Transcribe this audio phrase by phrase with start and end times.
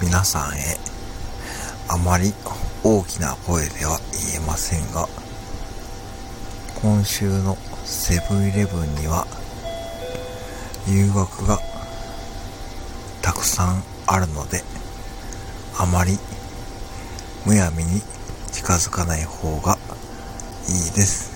[0.00, 0.76] 皆さんへ
[1.88, 2.34] あまり
[2.84, 3.98] 大きな声では
[4.34, 5.08] 言えませんが
[6.82, 9.26] 今週のセブンイレブンには
[10.86, 11.58] 誘惑が
[13.22, 14.62] たくさんあるので
[15.78, 16.18] あまり
[17.46, 18.02] むやみに
[18.52, 19.78] 近づかない方が
[20.68, 21.35] いいです。